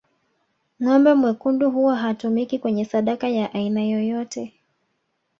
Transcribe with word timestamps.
Ngombe 0.83 1.13
mwekundu 1.13 1.71
huwa 1.71 1.95
hatumiki 1.97 2.59
kwenye 2.59 2.85
sadaka 2.85 3.29
ya 3.29 3.53
aina 3.53 3.83
yoyote 3.85 4.53